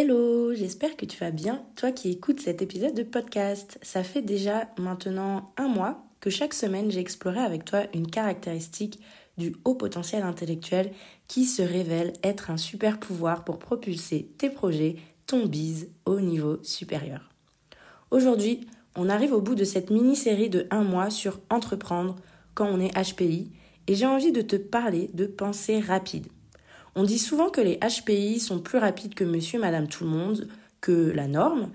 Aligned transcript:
Hello, 0.00 0.54
j'espère 0.54 0.96
que 0.96 1.06
tu 1.06 1.18
vas 1.18 1.32
bien, 1.32 1.60
toi 1.74 1.90
qui 1.90 2.08
écoutes 2.08 2.38
cet 2.38 2.62
épisode 2.62 2.94
de 2.94 3.02
podcast. 3.02 3.80
Ça 3.82 4.04
fait 4.04 4.22
déjà 4.22 4.68
maintenant 4.78 5.52
un 5.56 5.66
mois 5.66 6.04
que 6.20 6.30
chaque 6.30 6.54
semaine 6.54 6.88
j'ai 6.88 7.00
exploré 7.00 7.40
avec 7.40 7.64
toi 7.64 7.82
une 7.92 8.08
caractéristique 8.08 9.00
du 9.38 9.56
haut 9.64 9.74
potentiel 9.74 10.22
intellectuel 10.22 10.92
qui 11.26 11.46
se 11.46 11.62
révèle 11.62 12.12
être 12.22 12.52
un 12.52 12.56
super 12.56 13.00
pouvoir 13.00 13.42
pour 13.42 13.58
propulser 13.58 14.30
tes 14.38 14.50
projets, 14.50 14.94
ton 15.26 15.46
bise 15.46 15.88
au 16.06 16.20
niveau 16.20 16.60
supérieur. 16.62 17.30
Aujourd'hui, 18.12 18.68
on 18.94 19.08
arrive 19.08 19.32
au 19.32 19.40
bout 19.40 19.56
de 19.56 19.64
cette 19.64 19.90
mini-série 19.90 20.48
de 20.48 20.68
un 20.70 20.84
mois 20.84 21.10
sur 21.10 21.40
entreprendre 21.50 22.14
quand 22.54 22.68
on 22.68 22.78
est 22.78 22.94
HPI 22.94 23.50
et 23.88 23.96
j'ai 23.96 24.06
envie 24.06 24.30
de 24.30 24.42
te 24.42 24.54
parler 24.54 25.10
de 25.12 25.26
pensée 25.26 25.80
rapide. 25.80 26.28
On 26.98 27.04
dit 27.04 27.20
souvent 27.20 27.48
que 27.48 27.60
les 27.60 27.78
HPI 27.78 28.40
sont 28.40 28.58
plus 28.58 28.76
rapides 28.76 29.14
que 29.14 29.22
monsieur, 29.22 29.60
madame, 29.60 29.86
tout 29.86 30.02
le 30.02 30.10
monde, 30.10 30.48
que 30.80 31.12
la 31.12 31.28
norme, 31.28 31.70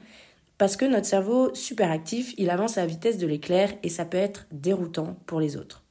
parce 0.57 0.75
que 0.75 0.83
notre 0.83 1.05
cerveau 1.05 1.55
super 1.55 1.91
actif, 1.91 2.33
il 2.37 2.49
avance 2.49 2.77
à 2.77 2.81
la 2.81 2.87
vitesse 2.87 3.17
de 3.19 3.25
l'éclair 3.25 3.73
et 3.83 3.89
ça 3.89 4.03
peut 4.03 4.17
être 4.17 4.47
déroutant 4.51 5.15
pour 5.25 5.39
les 5.39 5.55
autres. 5.55 5.81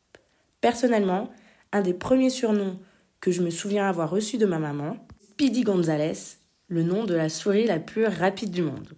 Personnellement, 0.61 1.31
un 1.73 1.81
des 1.81 1.95
premiers 1.95 2.29
surnoms 2.29 2.79
que 3.21 3.31
je 3.31 3.41
me 3.41 3.49
souviens 3.49 3.89
avoir 3.89 4.11
reçu 4.11 4.37
de 4.37 4.45
ma 4.45 4.59
maman, 4.59 4.99
Speedy 5.31 5.63
Gonzalez, 5.63 6.37
le 6.69 6.83
nom 6.83 7.05
de 7.05 7.15
la 7.15 7.31
souris 7.31 7.67
la 7.67 7.79
plus 7.79 8.05
rapide 8.05 8.51
du 8.51 8.61
monde. 8.61 8.93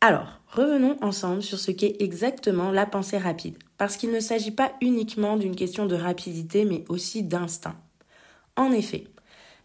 Alors, 0.00 0.40
revenons 0.48 0.96
ensemble 1.02 1.40
sur 1.40 1.60
ce 1.60 1.70
qu'est 1.70 1.98
exactement 2.00 2.72
la 2.72 2.84
pensée 2.84 3.16
rapide, 3.16 3.58
parce 3.78 3.96
qu'il 3.96 4.10
ne 4.10 4.18
s'agit 4.18 4.50
pas 4.50 4.72
uniquement 4.80 5.36
d'une 5.36 5.54
question 5.54 5.86
de 5.86 5.94
rapidité, 5.94 6.64
mais 6.64 6.84
aussi 6.88 7.22
d'instinct. 7.22 7.76
En 8.56 8.72
effet, 8.72 9.04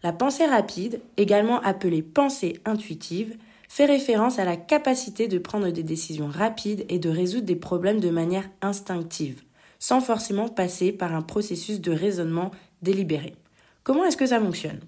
la 0.02 0.12
pensée 0.12 0.46
rapide, 0.46 1.00
également 1.16 1.60
appelée 1.60 2.02
pensée 2.02 2.60
intuitive, 2.64 3.36
fait 3.68 3.86
référence 3.86 4.38
à 4.38 4.44
la 4.44 4.56
capacité 4.56 5.28
de 5.28 5.38
prendre 5.38 5.70
des 5.70 5.82
décisions 5.82 6.28
rapides 6.28 6.86
et 6.88 6.98
de 6.98 7.10
résoudre 7.10 7.46
des 7.46 7.56
problèmes 7.56 8.00
de 8.00 8.10
manière 8.10 8.48
instinctive, 8.62 9.42
sans 9.78 10.00
forcément 10.00 10.48
passer 10.48 10.92
par 10.92 11.14
un 11.14 11.22
processus 11.22 11.80
de 11.80 11.92
raisonnement 11.92 12.50
délibéré. 12.82 13.34
Comment 13.82 14.04
est-ce 14.04 14.16
que 14.16 14.26
ça 14.26 14.40
fonctionne? 14.40 14.80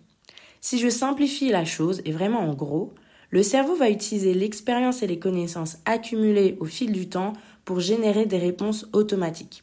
Si 0.61 0.79
je 0.79 0.89
simplifie 0.89 1.51
la 1.51 1.65
chose, 1.65 2.03
et 2.05 2.13
vraiment 2.13 2.41
en 2.41 2.55
gros, 2.55 2.95
le 3.31 3.43
cerveau 3.43 3.77
va 3.77 3.91
utiliser 3.91 4.35
l'expérience 4.35 5.03
et 5.03 5.07
les 5.07 5.19
connaissances 5.19 5.79
accumulées 5.85 6.57
au 6.61 6.65
fil 6.65 6.93
du 6.93 7.09
temps 7.09 7.33
pour 7.65 7.81
générer 7.81 8.27
des 8.27 8.39
réponses 8.39 8.87
automatiques. 8.93 9.63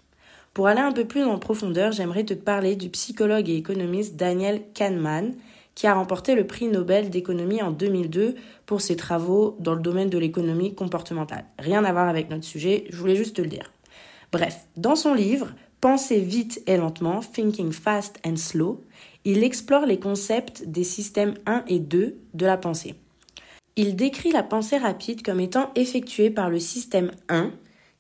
Pour 0.58 0.66
aller 0.66 0.82
un 0.82 0.92
peu 0.92 1.06
plus 1.06 1.24
en 1.24 1.38
profondeur, 1.38 1.92
j'aimerais 1.92 2.24
te 2.24 2.34
parler 2.34 2.76
du 2.76 2.90
psychologue 2.90 3.48
et 3.48 3.58
économiste 3.58 4.16
Daniel 4.16 4.64
Kahneman, 4.74 5.36
qui 5.76 5.86
a 5.86 5.94
remporté 5.94 6.34
le 6.34 6.48
prix 6.48 6.66
Nobel 6.66 7.12
d'économie 7.12 7.62
en 7.62 7.70
2002 7.70 8.34
pour 8.66 8.82
ses 8.82 8.96
travaux 8.96 9.56
dans 9.60 9.76
le 9.76 9.82
domaine 9.84 10.10
de 10.10 10.18
l'économie 10.18 10.74
comportementale. 10.74 11.46
Rien 11.60 11.84
à 11.86 11.92
voir 11.92 12.10
avec 12.10 12.32
notre 12.32 12.44
sujet, 12.44 12.86
je 12.90 12.98
voulais 12.98 13.16
juste 13.16 13.36
te 13.36 13.44
le 13.44 13.50
dire. 13.50 13.72
Bref, 14.32 14.66
dans 14.78 14.96
son 14.96 15.14
livre 15.14 15.54
Penser 15.80 16.20
vite 16.20 16.64
et 16.66 16.78
lentement, 16.78 17.20
Thinking 17.20 17.72
Fast 17.72 18.18
and 18.26 18.38
Slow, 18.38 18.84
il 19.26 19.44
explore 19.44 19.86
les 19.86 20.00
concepts 20.00 20.64
des 20.66 20.84
systèmes 20.84 21.36
1 21.46 21.66
et 21.68 21.78
2 21.78 22.18
de 22.34 22.46
la 22.48 22.58
pensée. 22.58 22.96
Il 23.76 23.96
décrit 23.96 24.32
la 24.32 24.42
pensée 24.42 24.78
rapide 24.78 25.22
comme 25.22 25.40
étant 25.40 25.70
effectuée 25.76 26.32
par 26.32 26.50
le 26.50 26.58
système 26.58 27.12
1, 27.30 27.52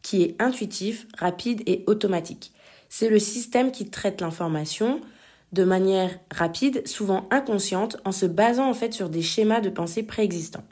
qui 0.08 0.24
est 0.24 0.42
intuitif, 0.42 1.06
rapide 1.18 1.64
et 1.66 1.84
automatique. 1.86 2.54
C'est 2.88 3.10
le 3.10 3.20
système 3.20 3.74
qui 3.74 3.90
traite 3.90 4.22
l'information 4.22 5.02
de 5.52 5.66
manière 5.66 6.18
rapide, 6.32 6.88
souvent 6.88 7.28
inconsciente, 7.30 7.98
en 8.06 8.14
se 8.14 8.26
basant 8.26 8.70
en 8.70 8.74
fait 8.74 8.94
sur 8.94 9.10
des 9.10 9.22
schémas 9.22 9.60
de 9.60 9.70
pensée 9.70 10.04
préexistants. 10.04 10.64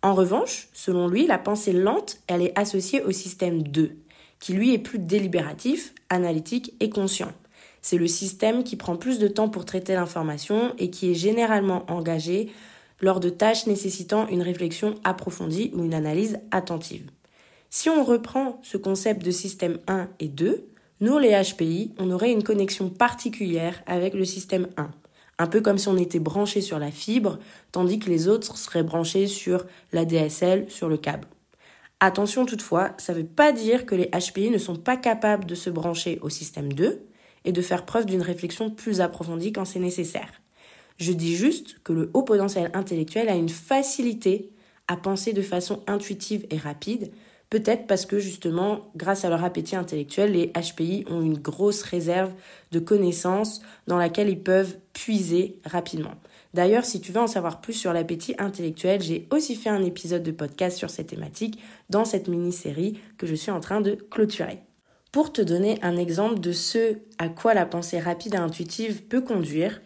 En 0.00 0.14
revanche, 0.14 0.68
selon 0.72 1.08
lui, 1.08 1.26
la 1.26 1.36
pensée 1.36 1.74
lente, 1.74 2.20
elle 2.26 2.40
est 2.40 2.58
associée 2.58 3.02
au 3.02 3.10
système 3.10 3.62
2, 3.62 3.96
qui 4.38 4.54
lui 4.54 4.72
est 4.72 4.78
plus 4.78 4.98
délibératif, 4.98 5.92
analytique 6.08 6.72
et 6.80 6.88
conscient. 6.88 7.32
C'est 7.82 7.98
le 7.98 8.06
système 8.06 8.64
qui 8.64 8.76
prend 8.76 8.96
plus 8.96 9.18
de 9.18 9.28
temps 9.28 9.50
pour 9.50 9.66
traiter 9.66 9.92
l'information 9.92 10.72
et 10.78 10.88
qui 10.88 11.10
est 11.10 11.14
généralement 11.14 11.84
engagé 11.92 12.50
lors 13.02 13.20
de 13.20 13.28
tâches 13.28 13.66
nécessitant 13.66 14.26
une 14.28 14.40
réflexion 14.40 14.94
approfondie 15.04 15.70
ou 15.74 15.84
une 15.84 15.92
analyse 15.92 16.38
attentive. 16.50 17.10
Si 17.72 17.88
on 17.88 18.02
reprend 18.02 18.58
ce 18.64 18.76
concept 18.76 19.24
de 19.24 19.30
système 19.30 19.78
1 19.86 20.08
et 20.18 20.26
2, 20.26 20.66
nous 21.00 21.18
les 21.18 21.40
HPI, 21.40 21.94
on 21.98 22.10
aurait 22.10 22.32
une 22.32 22.42
connexion 22.42 22.90
particulière 22.90 23.80
avec 23.86 24.12
le 24.12 24.24
système 24.24 24.66
1. 24.76 24.90
Un 25.38 25.46
peu 25.46 25.60
comme 25.60 25.78
si 25.78 25.86
on 25.86 25.96
était 25.96 26.18
branché 26.18 26.62
sur 26.62 26.80
la 26.80 26.90
fibre, 26.90 27.38
tandis 27.70 28.00
que 28.00 28.10
les 28.10 28.26
autres 28.26 28.58
seraient 28.58 28.82
branchés 28.82 29.28
sur 29.28 29.66
la 29.92 30.04
DSL, 30.04 30.68
sur 30.68 30.88
le 30.88 30.96
câble. 30.96 31.28
Attention 32.00 32.44
toutefois, 32.44 32.90
ça 32.98 33.14
ne 33.14 33.18
veut 33.18 33.26
pas 33.26 33.52
dire 33.52 33.86
que 33.86 33.94
les 33.94 34.10
HPI 34.10 34.50
ne 34.50 34.58
sont 34.58 34.76
pas 34.76 34.96
capables 34.96 35.46
de 35.46 35.54
se 35.54 35.70
brancher 35.70 36.18
au 36.22 36.28
système 36.28 36.72
2 36.72 37.06
et 37.44 37.52
de 37.52 37.62
faire 37.62 37.86
preuve 37.86 38.04
d'une 38.04 38.20
réflexion 38.20 38.70
plus 38.70 39.00
approfondie 39.00 39.52
quand 39.52 39.64
c'est 39.64 39.78
nécessaire. 39.78 40.32
Je 40.98 41.12
dis 41.12 41.36
juste 41.36 41.78
que 41.84 41.92
le 41.92 42.10
haut 42.14 42.24
potentiel 42.24 42.72
intellectuel 42.74 43.28
a 43.28 43.36
une 43.36 43.48
facilité 43.48 44.50
à 44.88 44.96
penser 44.96 45.32
de 45.32 45.40
façon 45.40 45.84
intuitive 45.86 46.46
et 46.50 46.56
rapide, 46.56 47.12
Peut-être 47.50 47.88
parce 47.88 48.06
que 48.06 48.20
justement, 48.20 48.92
grâce 48.94 49.24
à 49.24 49.28
leur 49.28 49.42
appétit 49.42 49.74
intellectuel, 49.74 50.32
les 50.32 50.52
HPI 50.52 51.04
ont 51.10 51.20
une 51.20 51.36
grosse 51.36 51.82
réserve 51.82 52.32
de 52.70 52.78
connaissances 52.78 53.60
dans 53.88 53.98
laquelle 53.98 54.28
ils 54.28 54.40
peuvent 54.40 54.76
puiser 54.92 55.58
rapidement. 55.64 56.14
D'ailleurs, 56.54 56.84
si 56.84 57.00
tu 57.00 57.10
veux 57.10 57.20
en 57.20 57.26
savoir 57.26 57.60
plus 57.60 57.72
sur 57.72 57.92
l'appétit 57.92 58.36
intellectuel, 58.38 59.02
j'ai 59.02 59.26
aussi 59.30 59.56
fait 59.56 59.68
un 59.68 59.82
épisode 59.82 60.22
de 60.22 60.30
podcast 60.30 60.78
sur 60.78 60.90
cette 60.90 61.08
thématique 61.08 61.58
dans 61.90 62.04
cette 62.04 62.28
mini-série 62.28 63.00
que 63.18 63.26
je 63.26 63.34
suis 63.34 63.50
en 63.50 63.60
train 63.60 63.80
de 63.80 63.94
clôturer. 63.94 64.60
Pour 65.10 65.32
te 65.32 65.42
donner 65.42 65.76
un 65.82 65.96
exemple 65.96 66.38
de 66.38 66.52
ce 66.52 66.98
à 67.18 67.28
quoi 67.28 67.52
la 67.52 67.66
pensée 67.66 67.98
rapide 67.98 68.34
et 68.34 68.38
intuitive 68.38 69.02
peut 69.02 69.22
conduire, 69.22 69.80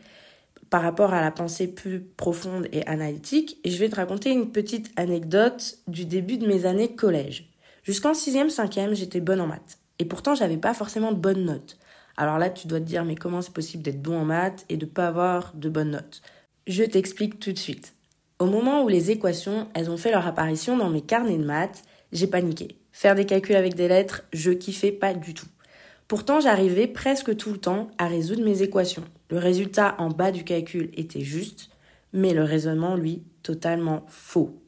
par 0.68 0.82
rapport 0.82 1.14
à 1.14 1.20
la 1.20 1.30
pensée 1.30 1.68
plus 1.68 2.00
profonde 2.00 2.66
et 2.72 2.86
analytique, 2.86 3.58
je 3.64 3.76
vais 3.78 3.88
te 3.88 3.96
raconter 3.96 4.32
une 4.32 4.50
petite 4.50 4.90
anecdote 4.96 5.78
du 5.86 6.04
début 6.04 6.36
de 6.36 6.46
mes 6.46 6.66
années 6.66 6.94
collège. 6.94 7.53
Jusqu'en 7.84 8.12
6e, 8.12 8.48
5e, 8.48 8.94
j'étais 8.94 9.20
bonne 9.20 9.42
en 9.42 9.46
maths. 9.46 9.78
Et 9.98 10.06
pourtant, 10.06 10.34
j'avais 10.34 10.56
pas 10.56 10.72
forcément 10.72 11.12
de 11.12 11.18
bonnes 11.18 11.44
notes. 11.44 11.78
Alors 12.16 12.38
là, 12.38 12.48
tu 12.48 12.66
dois 12.66 12.80
te 12.80 12.86
dire, 12.86 13.04
mais 13.04 13.14
comment 13.14 13.42
c'est 13.42 13.52
possible 13.52 13.82
d'être 13.82 14.00
bon 14.00 14.18
en 14.18 14.24
maths 14.24 14.64
et 14.70 14.78
de 14.78 14.86
pas 14.86 15.06
avoir 15.06 15.52
de 15.54 15.68
bonnes 15.68 15.90
notes? 15.90 16.22
Je 16.66 16.82
t'explique 16.82 17.38
tout 17.38 17.52
de 17.52 17.58
suite. 17.58 17.94
Au 18.38 18.46
moment 18.46 18.82
où 18.82 18.88
les 18.88 19.10
équations, 19.10 19.68
elles 19.74 19.90
ont 19.90 19.98
fait 19.98 20.10
leur 20.10 20.26
apparition 20.26 20.78
dans 20.78 20.88
mes 20.88 21.02
carnets 21.02 21.36
de 21.36 21.44
maths, 21.44 21.82
j'ai 22.10 22.26
paniqué. 22.26 22.78
Faire 22.90 23.14
des 23.14 23.26
calculs 23.26 23.56
avec 23.56 23.74
des 23.74 23.88
lettres, 23.88 24.22
je 24.32 24.52
kiffais 24.52 24.92
pas 24.92 25.12
du 25.12 25.34
tout. 25.34 25.46
Pourtant, 26.08 26.40
j'arrivais 26.40 26.86
presque 26.86 27.36
tout 27.36 27.52
le 27.52 27.58
temps 27.58 27.90
à 27.98 28.06
résoudre 28.06 28.44
mes 28.44 28.62
équations. 28.62 29.04
Le 29.28 29.38
résultat 29.38 29.94
en 29.98 30.08
bas 30.08 30.32
du 30.32 30.44
calcul 30.44 30.90
était 30.94 31.20
juste, 31.20 31.68
Mais 32.14 32.32
le 32.32 32.44
raisonnement, 32.44 32.94
lui, 32.94 33.24
totalement 33.42 34.04
faux. 34.08 34.63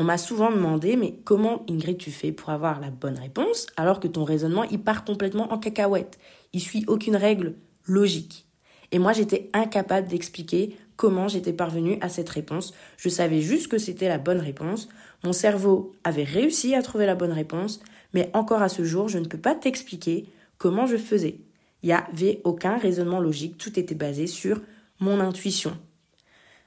On 0.00 0.04
m'a 0.04 0.16
souvent 0.16 0.52
demandé, 0.52 0.94
mais 0.94 1.18
comment 1.24 1.66
Ingrid 1.68 1.98
tu 1.98 2.12
fais 2.12 2.30
pour 2.30 2.50
avoir 2.50 2.80
la 2.80 2.90
bonne 2.90 3.18
réponse 3.18 3.66
alors 3.76 3.98
que 3.98 4.06
ton 4.06 4.22
raisonnement 4.22 4.62
il 4.62 4.80
part 4.80 5.04
complètement 5.04 5.52
en 5.52 5.58
cacahuète? 5.58 6.20
Il 6.52 6.60
suit 6.60 6.84
aucune 6.86 7.16
règle 7.16 7.56
logique. 7.84 8.46
Et 8.92 9.00
moi 9.00 9.12
j'étais 9.12 9.50
incapable 9.52 10.06
d'expliquer 10.06 10.76
comment 10.94 11.26
j'étais 11.26 11.52
parvenue 11.52 11.98
à 12.00 12.08
cette 12.08 12.28
réponse. 12.28 12.74
Je 12.96 13.08
savais 13.08 13.40
juste 13.40 13.66
que 13.66 13.76
c'était 13.76 14.06
la 14.06 14.18
bonne 14.18 14.38
réponse. 14.38 14.88
Mon 15.24 15.32
cerveau 15.32 15.92
avait 16.04 16.22
réussi 16.22 16.76
à 16.76 16.82
trouver 16.82 17.04
la 17.04 17.16
bonne 17.16 17.32
réponse, 17.32 17.80
mais 18.14 18.30
encore 18.34 18.62
à 18.62 18.68
ce 18.68 18.84
jour, 18.84 19.08
je 19.08 19.18
ne 19.18 19.26
peux 19.26 19.36
pas 19.36 19.56
t'expliquer 19.56 20.28
comment 20.58 20.86
je 20.86 20.96
faisais. 20.96 21.40
Il 21.82 21.86
n'y 21.86 21.92
avait 21.92 22.40
aucun 22.44 22.78
raisonnement 22.78 23.18
logique, 23.18 23.58
tout 23.58 23.76
était 23.80 23.96
basé 23.96 24.28
sur 24.28 24.60
mon 25.00 25.18
intuition. 25.18 25.76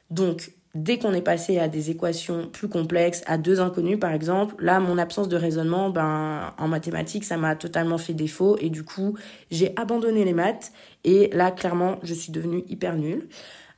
Donc, 0.10 0.52
dès 0.74 0.98
qu'on 0.98 1.14
est 1.14 1.22
passé 1.22 1.60
à 1.60 1.68
des 1.68 1.92
équations 1.92 2.48
plus 2.48 2.70
complexes, 2.70 3.24
à 3.26 3.38
deux 3.38 3.60
inconnus 3.60 4.00
par 4.00 4.14
exemple, 4.14 4.56
là 4.64 4.80
mon 4.80 4.98
absence 4.98 5.28
de 5.28 5.36
raisonnement, 5.36 5.90
ben 5.90 6.54
en 6.58 6.68
mathématiques 6.68 7.26
ça 7.26 7.38
m'a 7.38 7.56
totalement 7.56 7.98
fait 7.98 8.14
défaut 8.14 8.58
et 8.60 8.70
du 8.70 8.84
coup 8.84 9.18
j'ai 9.50 9.74
abandonné 9.78 10.24
les 10.24 10.34
maths 10.34 10.72
et 11.04 11.30
là 11.34 11.52
clairement 11.52 11.98
je 12.04 12.14
suis 12.14 12.32
devenue 12.32 12.64
hyper 12.68 12.96
nulle. 12.96 13.28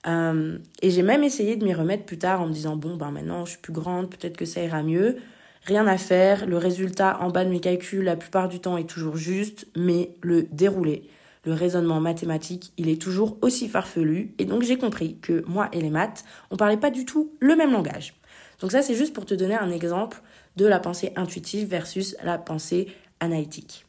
Euh, 0.06 0.58
et 0.82 0.92
j'ai 0.92 1.02
même 1.02 1.24
essayé 1.24 1.56
de 1.56 1.64
m'y 1.64 1.74
remettre 1.74 2.04
plus 2.04 2.18
tard 2.18 2.42
en 2.42 2.48
me 2.48 2.54
disant 2.54 2.76
bon 2.76 2.96
ben 2.96 3.12
maintenant 3.12 3.46
je 3.46 3.52
suis 3.52 3.62
plus 3.62 3.74
grande, 3.74 4.10
peut-être 4.10 4.38
que 4.38 4.46
ça 4.46 4.62
ira 4.62 4.84
mieux. 4.84 5.18
Rien 5.66 5.88
à 5.88 5.98
faire, 5.98 6.46
le 6.46 6.58
résultat 6.58 7.20
en 7.22 7.30
bas 7.30 7.46
de 7.46 7.50
mes 7.50 7.62
calculs 7.62 8.04
la 8.04 8.18
plupart 8.18 8.50
du 8.50 8.60
temps 8.60 8.78
est 8.78 8.90
toujours 8.90 9.16
juste, 9.16 9.66
mais 9.78 10.10
le 10.22 10.44
déroulé, 10.44 11.04
le 11.44 11.54
raisonnement 11.54 12.00
mathématique, 12.00 12.74
il 12.78 12.90
est 12.90 13.02
toujours 13.02 13.38
aussi 13.42 13.68
farfelu. 13.68 14.34
Et 14.38 14.46
donc 14.46 14.64
j'ai 14.64 14.78
compris 14.78 15.18
que 15.20 15.44
moi 15.48 15.70
et 15.72 15.82
les 15.82 15.90
maths, 15.90 16.24
on 16.52 16.58
parlait 16.58 16.78
pas 16.78 16.92
du 16.92 17.06
tout 17.06 17.34
le 17.40 17.56
même 17.56 17.72
langage. 17.72 18.16
Donc 18.60 18.72
ça, 18.72 18.82
c'est 18.82 18.96
juste 18.96 19.14
pour 19.14 19.26
te 19.26 19.34
donner 19.34 19.56
un 19.56 19.72
exemple 19.72 20.22
de 20.56 20.66
la 20.66 20.80
pensée 20.80 21.12
intuitive 21.16 21.68
versus 21.68 22.16
la 22.24 22.38
pensée 22.38 22.88
analytique. 23.20 23.86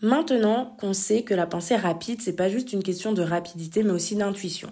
Maintenant 0.00 0.76
qu'on 0.78 0.92
sait 0.92 1.22
que 1.22 1.34
la 1.34 1.46
pensée 1.46 1.76
rapide, 1.76 2.20
c'est 2.22 2.36
pas 2.36 2.48
juste 2.48 2.72
une 2.72 2.82
question 2.82 3.12
de 3.12 3.22
rapidité, 3.22 3.82
mais 3.82 3.92
aussi 3.92 4.14
d'intuition. 4.16 4.70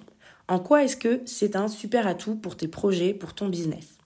En 0.48 0.60
quoi 0.60 0.84
est-ce 0.84 0.96
que 0.96 1.22
c'est 1.24 1.56
un 1.56 1.68
super 1.68 2.06
atout 2.06 2.36
pour 2.36 2.56
tes 2.56 2.68
projets, 2.68 3.14
pour 3.14 3.34
ton 3.34 3.48
business? 3.48 3.98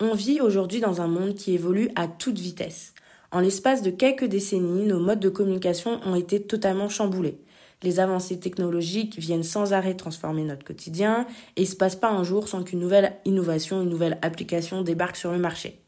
On 0.00 0.14
vit 0.14 0.40
aujourd'hui 0.40 0.80
dans 0.80 1.00
un 1.00 1.06
monde 1.06 1.34
qui 1.34 1.52
évolue 1.52 1.90
à 1.94 2.08
toute 2.08 2.38
vitesse. 2.38 2.94
En 3.30 3.40
l'espace 3.40 3.82
de 3.82 3.90
quelques 3.90 4.24
décennies, 4.24 4.86
nos 4.86 4.98
modes 4.98 5.20
de 5.20 5.28
communication 5.28 6.00
ont 6.04 6.16
été 6.16 6.42
totalement 6.42 6.88
chamboulés. 6.88 7.38
Les 7.82 7.98
avancées 7.98 8.38
technologiques 8.38 9.18
viennent 9.18 9.42
sans 9.42 9.72
arrêt 9.72 9.94
transformer 9.94 10.44
notre 10.44 10.64
quotidien 10.64 11.26
et 11.56 11.62
il 11.62 11.66
se 11.66 11.76
passe 11.76 11.96
pas 11.96 12.10
un 12.10 12.24
jour 12.24 12.48
sans 12.48 12.62
qu'une 12.62 12.80
nouvelle 12.80 13.14
innovation, 13.24 13.82
une 13.82 13.88
nouvelle 13.88 14.18
application 14.22 14.82
débarque 14.82 15.16
sur 15.16 15.32
le 15.32 15.38
marché. 15.38 15.80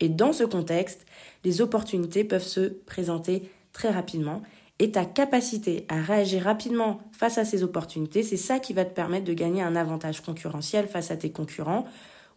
Et 0.00 0.08
dans 0.08 0.32
ce 0.32 0.44
contexte, 0.44 1.06
les 1.44 1.60
opportunités 1.60 2.24
peuvent 2.24 2.42
se 2.42 2.60
présenter 2.60 3.50
très 3.72 3.90
rapidement 3.90 4.42
et 4.80 4.92
ta 4.92 5.04
capacité 5.04 5.86
à 5.88 6.00
réagir 6.00 6.44
rapidement 6.44 7.00
face 7.12 7.38
à 7.38 7.44
ces 7.44 7.64
opportunités, 7.64 8.22
c'est 8.22 8.36
ça 8.36 8.60
qui 8.60 8.72
va 8.72 8.84
te 8.84 8.94
permettre 8.94 9.24
de 9.24 9.32
gagner 9.32 9.62
un 9.62 9.74
avantage 9.74 10.20
concurrentiel 10.20 10.86
face 10.86 11.10
à 11.10 11.16
tes 11.16 11.32
concurrents 11.32 11.84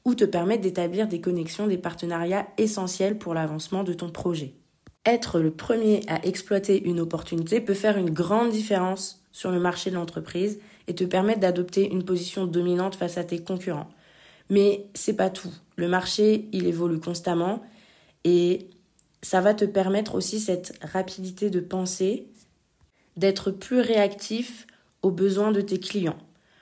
ou 0.06 0.16
te 0.16 0.26
permettre 0.26 0.62
d'établir 0.62 1.08
des 1.08 1.22
connexions, 1.22 1.68
des 1.68 1.78
partenariats 1.78 2.48
essentiels 2.58 3.20
pour 3.20 3.36
l'avancement 3.36 3.84
de 3.84 3.94
ton 3.94 4.10
projet. 4.10 4.56
Être 5.06 5.40
le 5.40 5.52
premier 5.52 6.02
à 6.08 6.24
exploiter 6.26 6.88
une 6.88 7.00
opportunité 7.00 7.60
peut 7.60 7.74
faire 7.74 7.98
une 7.98 8.12
grande 8.12 8.52
différence 8.52 9.24
sur 9.32 9.50
le 9.50 9.60
marché 9.60 9.90
de 9.90 9.96
l'entreprise 9.96 10.60
et 10.88 10.94
te 10.94 11.04
permettre 11.04 11.40
d'adopter 11.40 11.90
une 11.90 12.04
position 12.04 12.46
dominante 12.46 12.96
face 12.96 13.18
à 13.18 13.24
tes 13.24 13.40
concurrents. 13.40 13.90
Mais 14.50 14.86
c'est 14.94 15.16
pas 15.16 15.30
tout. 15.30 15.52
Le 15.76 15.88
marché, 15.88 16.50
il 16.52 16.68
évolue 16.68 17.00
constamment 17.00 17.64
et 18.24 18.70
ça 19.24 19.42
va 19.42 19.54
te 19.54 19.66
permettre 19.66 20.14
aussi 20.14 20.40
cette 20.40 20.78
rapidité 20.84 21.50
de 21.50 21.60
pensée, 21.60 22.28
d'être 23.18 23.50
plus 23.50 23.80
réactif 23.80 24.68
aux 25.02 25.12
besoins 25.12 25.52
de 25.52 25.62
tes 25.62 25.80
clients. 25.80 26.18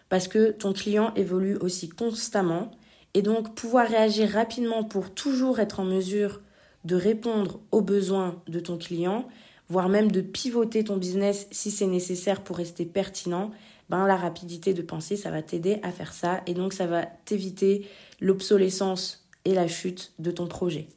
Parce 0.07 0.27
que 0.27 0.51
ton 0.51 0.71
client 0.71 1.13
évolue 1.15 1.57
aussi 1.57 1.89
constamment 1.89 2.71
et 3.13 3.21
donc 3.21 3.55
pouvoir 3.55 3.87
réagir 3.87 4.29
rapidement 4.29 4.83
pour 4.83 5.13
toujours 5.13 5.59
être 5.59 5.79
en 5.79 5.85
mesure 5.85 6.41
de 6.85 6.95
répondre 6.95 7.59
aux 7.71 7.81
besoins 7.81 8.41
de 8.47 8.59
ton 8.59 8.77
client, 8.77 9.27
voire 9.67 9.89
même 9.89 10.11
de 10.11 10.21
pivoter 10.21 10.83
ton 10.83 10.97
business 10.97 11.47
si 11.51 11.71
c'est 11.71 11.87
nécessaire 11.87 12.41
pour 12.41 12.57
rester 12.57 12.85
pertinent, 12.85 13.51
ben 13.89 14.05
la 14.05 14.15
rapidité 14.15 14.73
de 14.73 14.81
pensée, 14.81 15.15
ça 15.15 15.31
va 15.31 15.41
t'aider 15.41 15.79
à 15.83 15.91
faire 15.91 16.13
ça 16.13 16.41
et 16.45 16.53
donc 16.53 16.73
ça 16.73 16.85
va 16.85 17.05
t'éviter 17.25 17.87
l'obsolescence 18.19 19.27
et 19.45 19.53
la 19.53 19.67
chute 19.67 20.13
de 20.19 20.31
ton 20.31 20.47
projet. 20.47 20.87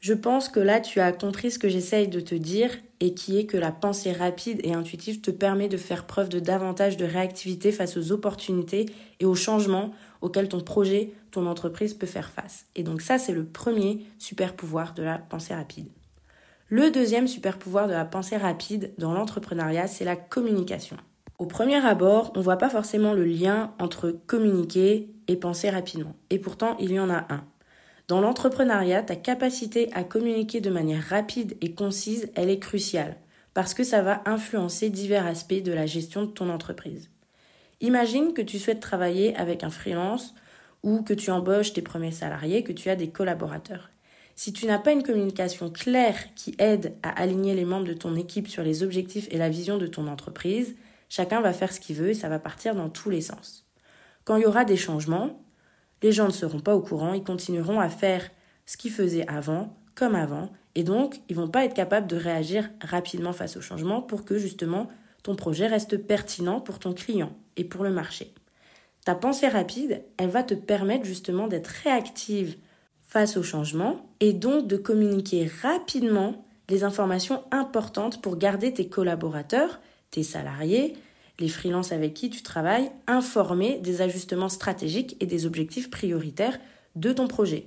Je 0.00 0.14
pense 0.14 0.48
que 0.48 0.58
là, 0.58 0.80
tu 0.80 0.98
as 0.98 1.12
compris 1.12 1.52
ce 1.52 1.60
que 1.60 1.68
j'essaye 1.68 2.08
de 2.08 2.18
te 2.18 2.34
dire 2.34 2.70
et 2.98 3.14
qui 3.14 3.38
est 3.38 3.46
que 3.46 3.56
la 3.56 3.70
pensée 3.70 4.10
rapide 4.10 4.60
et 4.64 4.72
intuitive 4.72 5.20
te 5.20 5.30
permet 5.30 5.68
de 5.68 5.76
faire 5.76 6.06
preuve 6.08 6.28
de 6.28 6.40
davantage 6.40 6.96
de 6.96 7.04
réactivité 7.04 7.70
face 7.70 7.96
aux 7.96 8.10
opportunités 8.10 8.86
et 9.20 9.26
aux 9.26 9.36
changements 9.36 9.92
auxquels 10.20 10.48
ton 10.48 10.60
projet, 10.60 11.12
ton 11.32 11.46
entreprise 11.46 11.94
peut 11.94 12.06
faire 12.06 12.30
face. 12.30 12.66
Et 12.76 12.84
donc 12.84 13.00
ça, 13.00 13.18
c'est 13.18 13.32
le 13.32 13.44
premier 13.44 14.06
super 14.18 14.54
pouvoir 14.54 14.94
de 14.94 15.02
la 15.02 15.18
pensée 15.18 15.54
rapide. 15.54 15.88
Le 16.68 16.90
deuxième 16.90 17.26
super 17.26 17.58
pouvoir 17.58 17.88
de 17.88 17.92
la 17.92 18.04
pensée 18.04 18.36
rapide 18.36 18.94
dans 18.96 19.12
l'entrepreneuriat, 19.12 19.88
c'est 19.88 20.04
la 20.04 20.16
communication. 20.16 20.96
Au 21.38 21.46
premier 21.46 21.84
abord, 21.84 22.32
on 22.34 22.38
ne 22.38 22.44
voit 22.44 22.56
pas 22.56 22.70
forcément 22.70 23.14
le 23.14 23.24
lien 23.24 23.74
entre 23.78 24.10
communiquer 24.26 25.10
et 25.26 25.36
penser 25.36 25.70
rapidement. 25.70 26.14
Et 26.30 26.38
pourtant, 26.38 26.76
il 26.78 26.92
y 26.92 27.00
en 27.00 27.10
a 27.10 27.26
un. 27.30 27.44
Dans 28.08 28.20
l'entrepreneuriat, 28.20 29.02
ta 29.02 29.16
capacité 29.16 29.90
à 29.92 30.04
communiquer 30.04 30.60
de 30.60 30.70
manière 30.70 31.02
rapide 31.02 31.56
et 31.60 31.74
concise, 31.74 32.30
elle 32.34 32.50
est 32.50 32.58
cruciale, 32.58 33.16
parce 33.54 33.74
que 33.74 33.84
ça 33.84 34.02
va 34.02 34.22
influencer 34.26 34.90
divers 34.90 35.26
aspects 35.26 35.62
de 35.62 35.72
la 35.72 35.86
gestion 35.86 36.22
de 36.22 36.30
ton 36.30 36.48
entreprise. 36.48 37.10
Imagine 37.80 38.32
que 38.32 38.42
tu 38.42 38.58
souhaites 38.58 38.80
travailler 38.80 39.34
avec 39.36 39.64
un 39.64 39.70
freelance 39.70 40.34
ou 40.82 41.02
que 41.02 41.14
tu 41.14 41.30
embauches 41.30 41.72
tes 41.72 41.82
premiers 41.82 42.10
salariés, 42.10 42.64
que 42.64 42.72
tu 42.72 42.90
as 42.90 42.96
des 42.96 43.10
collaborateurs. 43.10 43.90
Si 44.34 44.52
tu 44.52 44.66
n'as 44.66 44.78
pas 44.78 44.92
une 44.92 45.02
communication 45.02 45.70
claire 45.70 46.34
qui 46.34 46.54
aide 46.58 46.96
à 47.02 47.10
aligner 47.10 47.54
les 47.54 47.64
membres 47.64 47.86
de 47.86 47.92
ton 47.92 48.16
équipe 48.16 48.48
sur 48.48 48.62
les 48.62 48.82
objectifs 48.82 49.28
et 49.30 49.38
la 49.38 49.48
vision 49.48 49.78
de 49.78 49.86
ton 49.86 50.08
entreprise, 50.08 50.74
chacun 51.08 51.40
va 51.40 51.52
faire 51.52 51.72
ce 51.72 51.80
qu'il 51.80 51.96
veut 51.96 52.10
et 52.10 52.14
ça 52.14 52.28
va 52.28 52.38
partir 52.38 52.74
dans 52.74 52.88
tous 52.88 53.10
les 53.10 53.20
sens. 53.20 53.66
Quand 54.24 54.36
il 54.36 54.42
y 54.42 54.46
aura 54.46 54.64
des 54.64 54.76
changements, 54.76 55.42
les 56.02 56.12
gens 56.12 56.26
ne 56.26 56.32
seront 56.32 56.60
pas 56.60 56.74
au 56.74 56.80
courant, 56.80 57.12
ils 57.12 57.22
continueront 57.22 57.78
à 57.78 57.88
faire 57.88 58.30
ce 58.66 58.76
qu'ils 58.76 58.92
faisaient 58.92 59.28
avant, 59.28 59.76
comme 59.94 60.14
avant, 60.14 60.50
et 60.74 60.84
donc 60.84 61.20
ils 61.28 61.36
vont 61.36 61.48
pas 61.48 61.64
être 61.64 61.74
capables 61.74 62.06
de 62.06 62.16
réagir 62.16 62.70
rapidement 62.80 63.32
face 63.32 63.56
au 63.56 63.60
changement 63.60 64.00
pour 64.00 64.24
que 64.24 64.38
justement 64.38 64.88
ton 65.22 65.36
projet 65.36 65.66
reste 65.66 65.98
pertinent 65.98 66.60
pour 66.60 66.78
ton 66.78 66.94
client 66.94 67.36
et 67.56 67.64
pour 67.64 67.84
le 67.84 67.90
marché. 67.90 68.34
Ta 69.04 69.14
pensée 69.14 69.48
rapide, 69.48 70.04
elle 70.16 70.30
va 70.30 70.42
te 70.42 70.54
permettre 70.54 71.04
justement 71.04 71.48
d'être 71.48 71.66
réactive 71.66 72.56
face 73.00 73.36
au 73.36 73.42
changement 73.42 74.06
et 74.20 74.32
donc 74.32 74.66
de 74.68 74.76
communiquer 74.76 75.50
rapidement 75.62 76.44
les 76.68 76.84
informations 76.84 77.42
importantes 77.50 78.22
pour 78.22 78.36
garder 78.36 78.72
tes 78.72 78.88
collaborateurs, 78.88 79.80
tes 80.10 80.22
salariés, 80.22 80.94
les 81.40 81.48
freelances 81.48 81.92
avec 81.92 82.14
qui 82.14 82.30
tu 82.30 82.42
travailles 82.42 82.90
informés 83.06 83.78
des 83.80 84.00
ajustements 84.00 84.48
stratégiques 84.48 85.16
et 85.20 85.26
des 85.26 85.46
objectifs 85.46 85.90
prioritaires 85.90 86.58
de 86.94 87.12
ton 87.12 87.26
projet. 87.26 87.66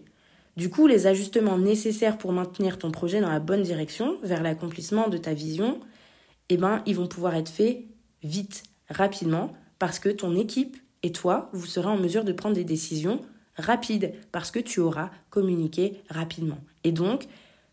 Du 0.55 0.69
coup, 0.69 0.87
les 0.87 1.05
ajustements 1.05 1.57
nécessaires 1.57 2.17
pour 2.17 2.31
maintenir 2.31 2.77
ton 2.77 2.89
projet 2.89 3.19
dans 3.19 3.29
la 3.29 3.39
bonne 3.41 3.63
direction 3.63 4.17
vers 4.23 4.41
l'accomplissement 4.41 5.09
de 5.09 5.17
ta 5.17 5.33
vision, 5.33 5.81
eh 6.47 6.55
ben, 6.55 6.81
ils 6.85 6.95
vont 6.95 7.07
pouvoir 7.07 7.35
être 7.35 7.49
faits 7.49 7.79
vite, 8.23 8.63
rapidement, 8.89 9.51
parce 9.79 9.99
que 9.99 10.09
ton 10.09 10.33
équipe 10.35 10.77
et 11.05 11.11
toi, 11.11 11.51
vous 11.53 11.67
serez 11.67 11.87
en 11.87 11.97
mesure 11.97 12.23
de 12.23 12.33
prendre 12.33 12.55
des 12.55 12.63
décisions 12.63 13.21
rapides, 13.57 14.11
parce 14.31 14.49
que 14.49 14.57
tu 14.57 14.79
auras 14.79 15.11
communiqué 15.29 16.01
rapidement. 16.09 16.57
Et 16.83 16.91
donc, 16.91 17.27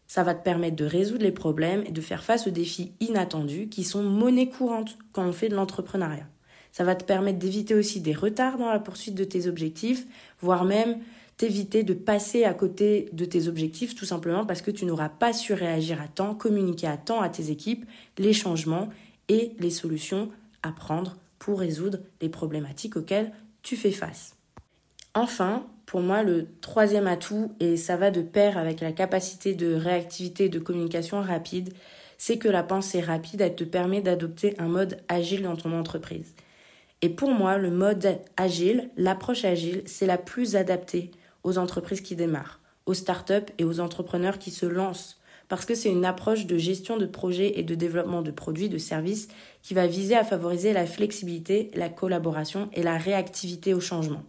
ça 0.06 0.22
va 0.22 0.34
te 0.34 0.44
permettre 0.44 0.76
de 0.76 0.84
résoudre 0.84 1.22
les 1.22 1.32
problèmes 1.32 1.82
et 1.86 1.92
de 1.92 2.00
faire 2.02 2.24
face 2.24 2.46
aux 2.46 2.50
défis 2.50 2.92
inattendus 3.00 3.68
qui 3.68 3.84
sont 3.84 4.02
monnaie 4.02 4.50
courante 4.50 4.98
quand 5.12 5.24
on 5.24 5.32
fait 5.32 5.48
de 5.48 5.54
l'entrepreneuriat. 5.54 6.28
Ça 6.72 6.84
va 6.84 6.94
te 6.94 7.04
permettre 7.04 7.38
d'éviter 7.38 7.74
aussi 7.74 8.02
des 8.02 8.12
retards 8.12 8.58
dans 8.58 8.68
la 8.68 8.78
poursuite 8.78 9.14
de 9.14 9.24
tes 9.24 9.46
objectifs, 9.46 10.06
voire 10.42 10.66
même 10.66 10.98
t'éviter 11.38 11.84
de 11.84 11.94
passer 11.94 12.44
à 12.44 12.52
côté 12.52 13.08
de 13.14 13.24
tes 13.24 13.48
objectifs 13.48 13.94
tout 13.94 14.04
simplement 14.04 14.44
parce 14.44 14.60
que 14.60 14.70
tu 14.70 14.84
n'auras 14.84 15.08
pas 15.08 15.32
su 15.32 15.54
réagir 15.54 16.02
à 16.02 16.06
temps, 16.06 16.34
communiquer 16.34 16.86
à 16.86 16.98
temps 16.98 17.22
à 17.22 17.30
tes 17.30 17.50
équipes 17.50 17.86
les 18.18 18.34
changements 18.34 18.90
et 19.30 19.52
les 19.58 19.70
solutions 19.70 20.28
à 20.62 20.70
prendre 20.70 21.16
pour 21.42 21.58
résoudre 21.58 21.98
les 22.20 22.28
problématiques 22.28 22.96
auxquelles 22.96 23.32
tu 23.62 23.74
fais 23.74 23.90
face. 23.90 24.36
Enfin, 25.12 25.66
pour 25.86 26.00
moi, 26.00 26.22
le 26.22 26.46
troisième 26.60 27.08
atout, 27.08 27.52
et 27.58 27.76
ça 27.76 27.96
va 27.96 28.12
de 28.12 28.22
pair 28.22 28.56
avec 28.56 28.80
la 28.80 28.92
capacité 28.92 29.52
de 29.52 29.74
réactivité 29.74 30.44
et 30.44 30.48
de 30.48 30.60
communication 30.60 31.20
rapide, 31.20 31.74
c'est 32.16 32.38
que 32.38 32.46
la 32.46 32.62
pensée 32.62 33.00
rapide, 33.00 33.40
elle 33.40 33.56
te 33.56 33.64
permet 33.64 34.00
d'adopter 34.00 34.54
un 34.60 34.68
mode 34.68 35.02
agile 35.08 35.42
dans 35.42 35.56
ton 35.56 35.76
entreprise. 35.76 36.32
Et 37.02 37.08
pour 37.08 37.32
moi, 37.32 37.58
le 37.58 37.72
mode 37.72 38.20
agile, 38.36 38.90
l'approche 38.96 39.44
agile, 39.44 39.82
c'est 39.84 40.06
la 40.06 40.18
plus 40.18 40.54
adaptée 40.54 41.10
aux 41.42 41.58
entreprises 41.58 42.02
qui 42.02 42.14
démarrent, 42.14 42.60
aux 42.86 42.94
startups 42.94 43.50
et 43.58 43.64
aux 43.64 43.80
entrepreneurs 43.80 44.38
qui 44.38 44.52
se 44.52 44.66
lancent 44.66 45.20
parce 45.52 45.66
que 45.66 45.74
c'est 45.74 45.90
une 45.90 46.06
approche 46.06 46.46
de 46.46 46.56
gestion 46.56 46.96
de 46.96 47.04
projets 47.04 47.60
et 47.60 47.62
de 47.62 47.74
développement 47.74 48.22
de 48.22 48.30
produits, 48.30 48.70
de 48.70 48.78
services 48.78 49.28
qui 49.60 49.74
va 49.74 49.86
viser 49.86 50.16
à 50.16 50.24
favoriser 50.24 50.72
la 50.72 50.86
flexibilité, 50.86 51.70
la 51.74 51.90
collaboration 51.90 52.70
et 52.72 52.82
la 52.82 52.96
réactivité 52.96 53.74
au 53.74 53.80
changement. 53.80 54.22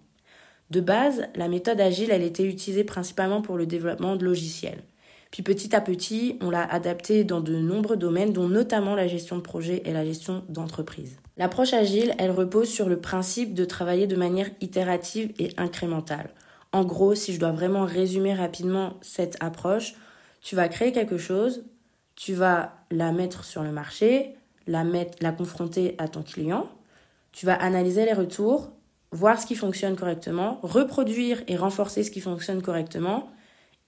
De 0.69 0.81
base, 0.81 1.29
la 1.35 1.47
méthode 1.47 1.79
agile, 1.79 2.09
elle 2.11 2.23
était 2.23 2.43
utilisée 2.43 2.83
principalement 2.83 3.41
pour 3.41 3.55
le 3.55 3.65
développement 3.65 4.17
de 4.17 4.25
logiciels. 4.25 4.83
Puis 5.31 5.43
petit 5.43 5.73
à 5.73 5.79
petit, 5.79 6.37
on 6.41 6.49
l'a 6.49 6.65
adaptée 6.65 7.23
dans 7.23 7.39
de 7.39 7.55
nombreux 7.55 7.95
domaines, 7.95 8.33
dont 8.33 8.49
notamment 8.49 8.93
la 8.93 9.07
gestion 9.07 9.37
de 9.37 9.41
projet 9.41 9.81
et 9.85 9.93
la 9.93 10.03
gestion 10.03 10.43
d'entreprise. 10.49 11.19
L'approche 11.37 11.71
agile, 11.71 12.15
elle 12.17 12.31
repose 12.31 12.67
sur 12.67 12.89
le 12.89 12.99
principe 12.99 13.53
de 13.53 13.63
travailler 13.63 14.07
de 14.07 14.17
manière 14.17 14.49
itérative 14.59 15.31
et 15.39 15.53
incrémentale. 15.55 16.31
En 16.73 16.83
gros, 16.83 17.15
si 17.15 17.33
je 17.33 17.39
dois 17.39 17.53
vraiment 17.53 17.85
résumer 17.85 18.33
rapidement 18.33 18.95
cette 19.01 19.37
approche, 19.39 19.95
tu 20.43 20.55
vas 20.55 20.67
créer 20.67 20.91
quelque 20.91 21.17
chose, 21.17 21.65
tu 22.15 22.33
vas 22.33 22.73
la 22.91 23.11
mettre 23.11 23.45
sur 23.45 23.63
le 23.63 23.71
marché, 23.71 24.35
la, 24.67 24.83
mettre, 24.83 25.17
la 25.21 25.31
confronter 25.31 25.95
à 25.97 26.07
ton 26.07 26.21
client, 26.21 26.69
tu 27.31 27.47
vas 27.47 27.55
analyser 27.55 28.05
les 28.05 28.13
retours, 28.13 28.71
voir 29.11 29.39
ce 29.39 29.47
qui 29.47 29.55
fonctionne 29.55 29.95
correctement, 29.95 30.59
reproduire 30.61 31.41
et 31.47 31.55
renforcer 31.55 32.03
ce 32.03 32.11
qui 32.11 32.19
fonctionne 32.19 32.61
correctement 32.61 33.29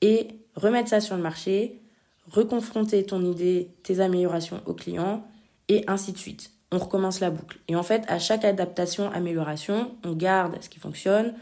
et 0.02 0.40
remettre 0.56 0.90
ça 0.90 1.02
sur 1.02 1.16
le 1.16 1.22
marché, 1.22 1.82
reconfronter 2.32 3.06
ton 3.06 3.24
idée, 3.24 3.70
tes 3.84 4.00
améliorations 4.00 4.62
au 4.66 4.74
client 4.74 5.24
et 5.68 5.84
ainsi 5.88 6.14
de 6.14 6.18
suite. 6.18 6.52
On 6.72 6.80
recommence 6.80 7.20
la 7.20 7.30
boucle. 7.30 7.60
Et 7.68 7.76
en 7.76 7.84
fait, 7.84 8.04
à 8.08 8.18
chaque 8.18 8.46
adaptation, 8.46 9.12
amélioration, 9.12 9.96
on 10.04 10.14
garde 10.14 10.58
ce 10.62 10.70
qui 10.70 10.80
fonctionne, 10.80 11.36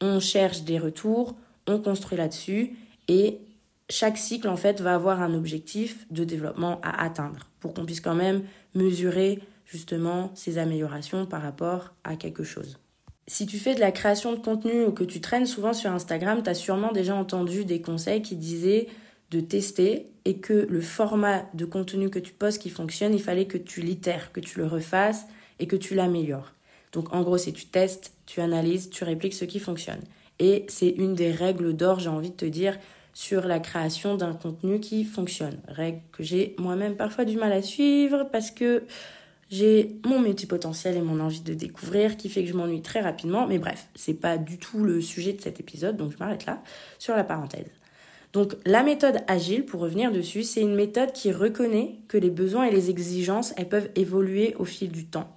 on 0.00 0.20
cherche 0.20 0.62
des 0.62 0.78
retours, 0.78 1.34
on 1.66 1.78
construit 1.78 2.18
là-dessus 2.18 2.76
et 3.08 3.40
chaque 3.90 4.18
cycle 4.18 4.48
en 4.48 4.56
fait 4.56 4.80
va 4.80 4.94
avoir 4.94 5.22
un 5.22 5.34
objectif 5.34 6.06
de 6.10 6.24
développement 6.24 6.80
à 6.82 7.02
atteindre 7.02 7.48
pour 7.60 7.74
qu'on 7.74 7.86
puisse 7.86 8.00
quand 8.00 8.14
même 8.14 8.42
mesurer 8.74 9.40
justement 9.64 10.30
ces 10.34 10.58
améliorations 10.58 11.26
par 11.26 11.42
rapport 11.42 11.94
à 12.04 12.16
quelque 12.16 12.44
chose. 12.44 12.78
Si 13.26 13.46
tu 13.46 13.58
fais 13.58 13.74
de 13.74 13.80
la 13.80 13.92
création 13.92 14.32
de 14.32 14.38
contenu 14.38 14.86
ou 14.86 14.92
que 14.92 15.04
tu 15.04 15.20
traînes 15.20 15.46
souvent 15.46 15.74
sur 15.74 15.90
Instagram, 15.90 16.42
tu 16.42 16.48
as 16.48 16.54
sûrement 16.54 16.92
déjà 16.92 17.14
entendu 17.14 17.64
des 17.64 17.82
conseils 17.82 18.22
qui 18.22 18.36
disaient 18.36 18.88
de 19.30 19.40
tester 19.40 20.06
et 20.24 20.38
que 20.38 20.66
le 20.68 20.80
format 20.80 21.44
de 21.52 21.66
contenu 21.66 22.08
que 22.08 22.18
tu 22.18 22.32
postes 22.32 22.62
qui 22.62 22.70
fonctionne, 22.70 23.12
il 23.12 23.22
fallait 23.22 23.46
que 23.46 23.58
tu 23.58 23.82
l'itères, 23.82 24.32
que 24.32 24.40
tu 24.40 24.58
le 24.58 24.66
refasses 24.66 25.26
et 25.58 25.66
que 25.66 25.76
tu 25.76 25.94
l'améliores. 25.94 26.54
Donc 26.92 27.14
en 27.14 27.22
gros, 27.22 27.36
c'est 27.36 27.52
tu 27.52 27.66
testes, 27.66 28.12
tu 28.24 28.40
analyses, 28.40 28.88
tu 28.88 29.04
répliques 29.04 29.34
ce 29.34 29.44
qui 29.44 29.58
fonctionne. 29.58 30.00
Et 30.38 30.64
c'est 30.68 30.88
une 30.88 31.14
des 31.14 31.30
règles 31.30 31.74
d'or, 31.74 32.00
j'ai 32.00 32.08
envie 32.08 32.30
de 32.30 32.36
te 32.36 32.46
dire, 32.46 32.78
sur 33.18 33.48
la 33.48 33.58
création 33.58 34.14
d'un 34.14 34.32
contenu 34.32 34.78
qui 34.78 35.02
fonctionne. 35.02 35.58
Règle 35.66 36.02
que 36.12 36.22
j'ai 36.22 36.54
moi-même 36.56 36.94
parfois 36.94 37.24
du 37.24 37.36
mal 37.36 37.50
à 37.50 37.62
suivre 37.62 38.28
parce 38.30 38.52
que 38.52 38.84
j'ai 39.50 39.96
mon 40.06 40.20
multipotentiel 40.20 40.96
et 40.96 41.02
mon 41.02 41.18
envie 41.18 41.40
de 41.40 41.52
découvrir 41.52 42.16
qui 42.16 42.28
fait 42.28 42.44
que 42.44 42.48
je 42.48 42.54
m'ennuie 42.54 42.80
très 42.80 43.00
rapidement. 43.00 43.48
Mais 43.48 43.58
bref, 43.58 43.88
c'est 43.96 44.14
pas 44.14 44.38
du 44.38 44.56
tout 44.56 44.84
le 44.84 45.00
sujet 45.00 45.32
de 45.32 45.40
cet 45.40 45.58
épisode, 45.58 45.96
donc 45.96 46.12
je 46.12 46.18
m'arrête 46.18 46.46
là 46.46 46.62
sur 47.00 47.16
la 47.16 47.24
parenthèse. 47.24 47.66
Donc 48.32 48.54
la 48.64 48.84
méthode 48.84 49.16
agile, 49.26 49.64
pour 49.64 49.80
revenir 49.80 50.12
dessus, 50.12 50.44
c'est 50.44 50.60
une 50.60 50.76
méthode 50.76 51.10
qui 51.10 51.32
reconnaît 51.32 51.96
que 52.06 52.18
les 52.18 52.30
besoins 52.30 52.66
et 52.66 52.70
les 52.70 52.88
exigences, 52.88 53.52
elles 53.56 53.68
peuvent 53.68 53.90
évoluer 53.96 54.54
au 54.60 54.64
fil 54.64 54.92
du 54.92 55.06
temps. 55.06 55.36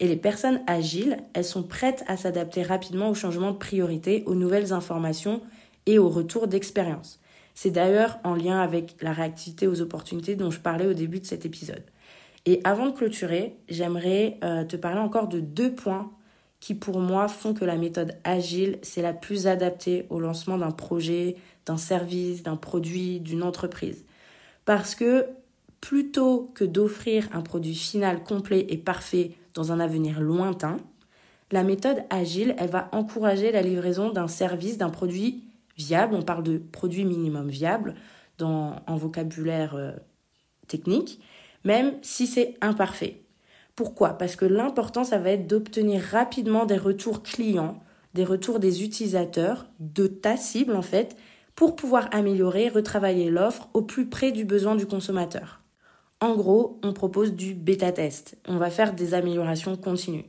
Et 0.00 0.06
les 0.06 0.16
personnes 0.16 0.60
agiles, 0.66 1.16
elles 1.32 1.46
sont 1.46 1.62
prêtes 1.62 2.04
à 2.08 2.18
s'adapter 2.18 2.62
rapidement 2.62 3.08
aux 3.08 3.14
changements 3.14 3.52
de 3.52 3.58
priorité, 3.58 4.22
aux 4.26 4.34
nouvelles 4.34 4.74
informations 4.74 5.40
et 5.86 5.98
au 5.98 6.10
retour 6.10 6.46
d'expérience. 6.46 7.21
C'est 7.54 7.70
d'ailleurs 7.70 8.18
en 8.24 8.34
lien 8.34 8.60
avec 8.60 8.96
la 9.00 9.12
réactivité 9.12 9.66
aux 9.66 9.80
opportunités 9.80 10.36
dont 10.36 10.50
je 10.50 10.60
parlais 10.60 10.86
au 10.86 10.94
début 10.94 11.20
de 11.20 11.26
cet 11.26 11.44
épisode. 11.44 11.84
Et 12.44 12.60
avant 12.64 12.86
de 12.86 12.92
clôturer, 12.92 13.56
j'aimerais 13.68 14.38
euh, 14.42 14.64
te 14.64 14.76
parler 14.76 15.00
encore 15.00 15.28
de 15.28 15.40
deux 15.40 15.72
points 15.72 16.10
qui 16.60 16.74
pour 16.74 17.00
moi 17.00 17.28
font 17.28 17.54
que 17.54 17.64
la 17.64 17.76
méthode 17.76 18.16
agile, 18.22 18.78
c'est 18.82 19.02
la 19.02 19.12
plus 19.12 19.46
adaptée 19.48 20.06
au 20.10 20.20
lancement 20.20 20.58
d'un 20.58 20.70
projet, 20.70 21.36
d'un 21.66 21.76
service, 21.76 22.44
d'un 22.44 22.56
produit, 22.56 23.20
d'une 23.20 23.42
entreprise. 23.42 24.04
Parce 24.64 24.94
que 24.94 25.26
plutôt 25.80 26.50
que 26.54 26.64
d'offrir 26.64 27.28
un 27.32 27.42
produit 27.42 27.74
final 27.74 28.22
complet 28.22 28.64
et 28.68 28.78
parfait 28.78 29.32
dans 29.54 29.72
un 29.72 29.80
avenir 29.80 30.20
lointain, 30.20 30.76
la 31.50 31.64
méthode 31.64 32.04
agile, 32.10 32.54
elle 32.58 32.70
va 32.70 32.88
encourager 32.92 33.50
la 33.52 33.62
livraison 33.62 34.10
d'un 34.10 34.28
service, 34.28 34.78
d'un 34.78 34.88
produit 34.88 35.42
on 36.12 36.22
parle 36.22 36.42
de 36.42 36.58
produit 36.58 37.04
minimum 37.04 37.48
viable 37.48 37.94
dans, 38.38 38.76
en 38.86 38.96
vocabulaire 38.96 39.74
euh, 39.74 39.92
technique, 40.68 41.20
même 41.64 41.94
si 42.02 42.26
c'est 42.26 42.56
imparfait. 42.60 43.22
Pourquoi? 43.74 44.10
Parce 44.10 44.36
que 44.36 44.44
l'important, 44.44 45.04
ça 45.04 45.18
va 45.18 45.30
être 45.30 45.46
d'obtenir 45.46 46.02
rapidement 46.02 46.66
des 46.66 46.76
retours 46.76 47.22
clients, 47.22 47.76
des 48.14 48.24
retours 48.24 48.58
des 48.58 48.84
utilisateurs, 48.84 49.66
de 49.80 50.06
ta 50.06 50.36
cible 50.36 50.76
en 50.76 50.82
fait, 50.82 51.16
pour 51.54 51.76
pouvoir 51.76 52.08
améliorer, 52.12 52.68
retravailler 52.68 53.30
l'offre 53.30 53.68
au 53.74 53.82
plus 53.82 54.08
près 54.08 54.32
du 54.32 54.44
besoin 54.44 54.74
du 54.74 54.86
consommateur. 54.86 55.60
En 56.20 56.34
gros, 56.36 56.78
on 56.82 56.92
propose 56.92 57.34
du 57.34 57.54
bêta 57.54 57.92
test. 57.92 58.38
On 58.46 58.56
va 58.56 58.70
faire 58.70 58.94
des 58.94 59.14
améliorations 59.14 59.76
continues. 59.76 60.26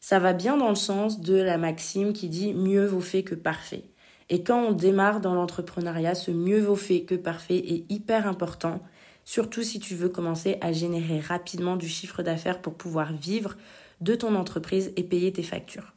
Ça 0.00 0.18
va 0.18 0.32
bien 0.32 0.56
dans 0.56 0.68
le 0.68 0.74
sens 0.74 1.20
de 1.20 1.34
la 1.34 1.58
maxime 1.58 2.12
qui 2.12 2.28
dit 2.28 2.54
mieux 2.54 2.86
vaut 2.86 3.00
fait 3.00 3.22
que 3.22 3.34
parfait. 3.34 3.84
Et 4.30 4.42
quand 4.42 4.62
on 4.62 4.72
démarre 4.72 5.20
dans 5.20 5.34
l'entrepreneuriat, 5.34 6.14
ce 6.14 6.30
mieux 6.30 6.60
vaut 6.60 6.76
fait 6.76 7.02
que 7.02 7.14
parfait 7.14 7.56
est 7.56 7.90
hyper 7.90 8.26
important, 8.26 8.80
surtout 9.24 9.62
si 9.62 9.78
tu 9.78 9.94
veux 9.94 10.08
commencer 10.08 10.58
à 10.60 10.72
générer 10.72 11.20
rapidement 11.20 11.76
du 11.76 11.88
chiffre 11.88 12.22
d'affaires 12.22 12.60
pour 12.60 12.74
pouvoir 12.74 13.12
vivre 13.12 13.56
de 14.00 14.14
ton 14.14 14.34
entreprise 14.34 14.92
et 14.96 15.04
payer 15.04 15.32
tes 15.32 15.42
factures. 15.42 15.94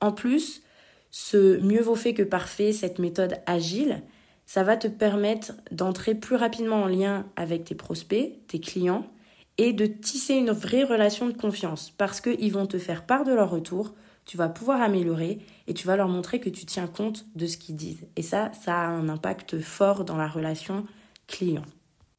En 0.00 0.12
plus, 0.12 0.62
ce 1.10 1.58
mieux 1.60 1.82
vaut 1.82 1.96
fait 1.96 2.14
que 2.14 2.22
parfait, 2.22 2.72
cette 2.72 2.98
méthode 2.98 3.38
agile, 3.46 4.02
ça 4.46 4.62
va 4.62 4.76
te 4.76 4.88
permettre 4.88 5.52
d'entrer 5.70 6.14
plus 6.14 6.36
rapidement 6.36 6.82
en 6.82 6.86
lien 6.86 7.26
avec 7.36 7.64
tes 7.64 7.74
prospects, 7.74 8.32
tes 8.46 8.60
clients, 8.60 9.06
et 9.58 9.72
de 9.72 9.86
tisser 9.86 10.34
une 10.34 10.52
vraie 10.52 10.84
relation 10.84 11.26
de 11.26 11.36
confiance 11.36 11.92
parce 11.98 12.20
qu'ils 12.20 12.52
vont 12.52 12.66
te 12.66 12.78
faire 12.78 13.04
part 13.04 13.24
de 13.24 13.32
leur 13.32 13.50
retour, 13.50 13.94
tu 14.30 14.36
vas 14.36 14.48
pouvoir 14.48 14.80
améliorer 14.80 15.40
et 15.66 15.74
tu 15.74 15.88
vas 15.88 15.96
leur 15.96 16.06
montrer 16.06 16.38
que 16.38 16.48
tu 16.48 16.64
tiens 16.64 16.86
compte 16.86 17.26
de 17.34 17.46
ce 17.46 17.56
qu'ils 17.56 17.74
disent. 17.74 18.06
Et 18.14 18.22
ça, 18.22 18.52
ça 18.52 18.76
a 18.76 18.86
un 18.86 19.08
impact 19.08 19.60
fort 19.60 20.04
dans 20.04 20.16
la 20.16 20.28
relation 20.28 20.86
client. 21.26 21.64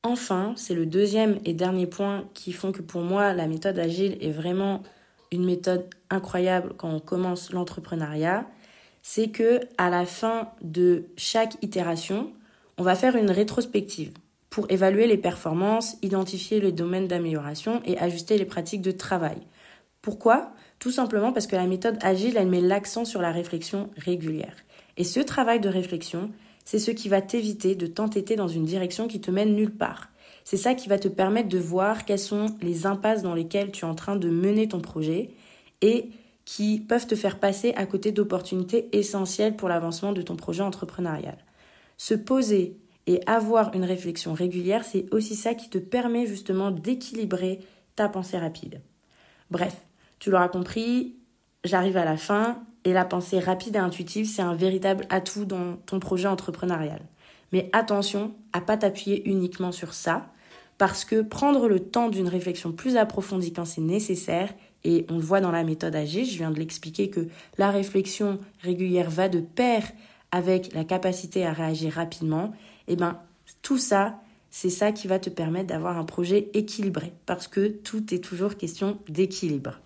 Enfin, 0.04 0.54
c'est 0.58 0.74
le 0.74 0.86
deuxième 0.86 1.40
et 1.46 1.54
dernier 1.54 1.88
point 1.88 2.26
qui 2.34 2.52
font 2.52 2.74
que 2.74 2.82
pour 2.82 3.00
moi, 3.00 3.32
la 3.32 3.48
méthode 3.48 3.80
agile 3.80 4.18
est 4.20 4.32
vraiment 4.32 4.84
une 5.32 5.46
méthode 5.46 5.86
incroyable 6.10 6.74
quand 6.76 6.90
on 6.90 7.00
commence 7.00 7.54
l'entrepreneuriat. 7.54 8.46
C'est 9.02 9.30
que 9.30 9.62
à 9.78 9.90
la 9.90 10.06
fin 10.06 10.50
de 10.62 11.06
chaque 11.16 11.56
itération, 11.62 12.34
on 12.78 12.84
va 12.84 12.96
faire 12.96 13.16
une 13.16 13.32
rétrospective 13.32 14.12
pour 14.50 14.70
évaluer 14.70 15.08
les 15.08 15.18
performances, 15.18 15.96
identifier 16.02 16.60
les 16.60 16.74
domaines 16.74 17.08
d'amélioration 17.08 17.82
et 17.86 17.98
ajuster 17.98 18.38
les 18.38 18.44
pratiques 18.44 18.82
de 18.82 18.92
travail. 18.92 19.38
Pourquoi? 20.02 20.52
Tout 20.82 20.92
simplement 20.92 21.32
parce 21.32 21.46
que 21.46 21.56
la 21.56 21.68
méthode 21.68 22.00
agile, 22.02 22.38
elle 22.38 22.50
met 22.50 22.60
l'accent 22.60 23.06
sur 23.06 23.22
la 23.22 23.32
réflexion 23.32 23.92
régulière. 23.98 24.56
Et 24.98 25.04
ce 25.04 25.20
travail 25.20 25.60
de 25.60 25.70
réflexion, 25.70 26.32
c'est 26.66 26.80
ce 26.80 26.90
qui 26.90 27.08
va 27.08 27.22
t'éviter 27.22 27.76
de 27.76 27.86
t'entêter 27.86 28.36
dans 28.36 28.48
une 28.48 28.66
direction 28.66 29.08
qui 29.08 29.22
te 29.22 29.30
mène 29.30 29.54
nulle 29.54 29.76
part. 29.76 30.10
C'est 30.44 30.58
ça 30.58 30.74
qui 30.74 30.90
va 30.90 30.98
te 30.98 31.08
permettre 31.08 31.50
de 31.50 31.60
voir 31.60 32.04
quelles 32.04 32.18
sont 32.18 32.56
les 32.64 32.88
impasses 32.88 33.22
dans 33.22 33.36
lesquelles 33.36 33.72
tu 33.72 33.86
es 33.86 33.88
en 33.88 33.94
train 33.94 34.16
de 34.16 34.32
mener 34.32 34.68
ton 34.68 34.80
projet 34.82 35.30
et 35.82 36.10
qui 36.46 36.80
peuvent 36.80 37.06
te 37.06 37.16
faire 37.16 37.40
passer 37.40 37.74
à 37.76 37.86
côté 37.86 38.12
d'opportunités 38.12 38.90
essentielles 38.92 39.56
pour 39.56 39.70
l'avancement 39.70 40.14
de 40.14 40.24
ton 40.24 40.36
projet 40.36 40.64
entrepreneurial. 40.64 41.38
Se 41.98 42.16
poser 42.16 42.76
et 43.06 43.22
avoir 43.28 43.76
une 43.76 43.86
réflexion 43.86 44.34
régulière, 44.34 44.84
c'est 44.84 45.06
aussi 45.14 45.36
ça 45.36 45.54
qui 45.54 45.70
te 45.70 45.78
permet 45.78 46.26
justement 46.26 46.72
d'équilibrer 46.72 47.60
ta 47.96 48.10
pensée 48.10 48.40
rapide. 48.40 48.82
Bref, 49.52 49.78
tu 50.22 50.30
l'auras 50.30 50.50
compris, 50.50 51.16
j'arrive 51.64 51.98
à 51.98 52.06
la 52.06 52.16
fin 52.16 52.64
et 52.86 52.94
la 52.94 53.06
pensée 53.06 53.40
rapide 53.40 53.76
et 53.76 53.80
intuitive, 53.80 54.28
c'est 54.28 54.44
un 54.44 54.54
véritable 54.54 55.08
atout 55.10 55.46
dans 55.46 55.78
ton 55.88 56.00
projet 56.00 56.28
entrepreneurial. 56.28 57.02
Mais 57.52 57.72
attention 57.74 58.36
à 58.54 58.62
pas 58.62 58.78
t'appuyer 58.78 59.28
uniquement 59.28 59.72
sur 59.72 59.96
ça, 59.96 60.28
parce 60.78 61.06
que 61.06 61.24
prendre 61.24 61.68
le 61.68 61.80
temps 61.80 62.08
d'une 62.08 62.28
réflexion 62.28 62.72
plus 62.72 62.98
approfondie 62.98 63.52
quand 63.52 63.66
c'est 63.66 63.82
nécessaire, 63.82 64.54
et 64.84 65.08
on 65.10 65.16
le 65.16 65.24
voit 65.24 65.42
dans 65.42 65.52
la 65.52 65.64
méthode 65.64 65.96
Agile, 65.96 66.26
je 66.26 66.38
viens 66.38 66.52
de 66.52 66.60
l'expliquer 66.60 67.10
que 67.10 67.28
la 67.58 67.72
réflexion 67.72 68.38
régulière 68.62 69.10
va 69.10 69.28
de 69.28 69.40
pair 69.40 69.84
avec 70.32 70.72
la 70.74 70.84
capacité 70.84 71.48
à 71.48 71.52
réagir 71.52 71.94
rapidement, 71.94 72.52
et 72.88 72.94
eh 72.94 72.96
ben 72.96 73.18
tout 73.64 73.80
ça, 73.80 74.20
c'est 74.52 74.70
ça 74.70 74.92
qui 74.92 75.08
va 75.08 75.18
te 75.18 75.32
permettre 75.32 75.68
d'avoir 75.68 75.98
un 75.98 76.06
projet 76.06 76.52
équilibré, 76.54 77.12
parce 77.26 77.48
que 77.48 77.70
tout 77.70 78.14
est 78.14 78.24
toujours 78.24 78.56
question 78.56 79.00
d'équilibre. 79.10 79.80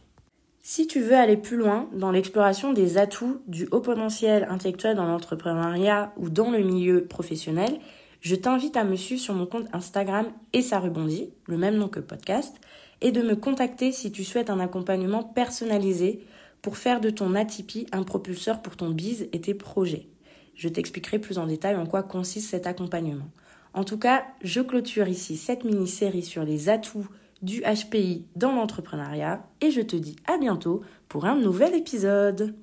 Si 0.67 0.87
tu 0.87 0.99
veux 0.99 1.13
aller 1.13 1.37
plus 1.37 1.57
loin 1.57 1.87
dans 1.93 2.09
l'exploration 2.09 2.73
des 2.73 2.97
atouts 2.97 3.39
du 3.45 3.67
haut 3.69 3.81
potentiel 3.81 4.47
intellectuel 4.49 4.95
dans 4.95 5.05
l'entrepreneuriat 5.05 6.11
ou 6.17 6.31
dans 6.31 6.49
le 6.49 6.63
milieu 6.63 7.05
professionnel, 7.05 7.77
je 8.19 8.33
t'invite 8.33 8.75
à 8.75 8.83
me 8.83 8.95
suivre 8.95 9.21
sur 9.21 9.35
mon 9.35 9.45
compte 9.45 9.67
Instagram 9.73 10.25
et 10.53 10.63
ça 10.63 10.79
rebondit, 10.79 11.29
le 11.45 11.57
même 11.57 11.75
nom 11.75 11.87
que 11.87 11.99
podcast, 11.99 12.55
et 13.01 13.11
de 13.11 13.21
me 13.21 13.35
contacter 13.35 13.91
si 13.91 14.11
tu 14.11 14.23
souhaites 14.23 14.49
un 14.49 14.59
accompagnement 14.59 15.23
personnalisé 15.23 16.25
pour 16.63 16.77
faire 16.77 16.99
de 16.99 17.11
ton 17.11 17.35
Atipi 17.35 17.85
un 17.91 18.01
propulseur 18.01 18.63
pour 18.63 18.75
ton 18.75 18.89
bise 18.89 19.29
et 19.33 19.41
tes 19.41 19.53
projets. 19.53 20.07
Je 20.55 20.67
t'expliquerai 20.67 21.19
plus 21.19 21.37
en 21.37 21.45
détail 21.45 21.75
en 21.75 21.85
quoi 21.85 22.01
consiste 22.01 22.49
cet 22.49 22.65
accompagnement. 22.65 23.29
En 23.75 23.83
tout 23.83 23.99
cas, 23.99 24.25
je 24.41 24.61
clôture 24.61 25.07
ici 25.07 25.37
cette 25.37 25.63
mini-série 25.63 26.23
sur 26.23 26.43
les 26.43 26.69
atouts 26.69 27.05
du 27.45 27.61
HPI 27.61 28.25
dans 28.35 28.51
l'entrepreneuriat 28.51 29.45
et 29.61 29.71
je 29.71 29.81
te 29.81 29.95
dis 29.95 30.15
à 30.25 30.37
bientôt 30.37 30.81
pour 31.07 31.25
un 31.25 31.35
nouvel 31.35 31.75
épisode. 31.75 32.55